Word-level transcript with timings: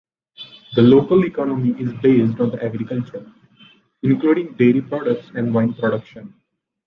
The 0.73 0.81
local 0.81 1.23
economy 1.25 1.75
is 1.79 1.93
based 2.01 2.39
on 2.39 2.57
agriculture, 2.59 3.31
including 4.01 4.55
dairy 4.55 4.81
products 4.81 5.29
and 5.35 5.53
wine 5.53 5.75
production. 5.75 6.33